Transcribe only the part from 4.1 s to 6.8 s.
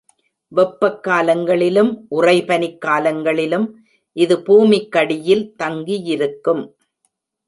இது பூமிக்கடியில் தங்கியிருக்கும்.